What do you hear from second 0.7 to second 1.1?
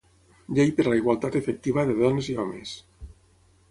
per a la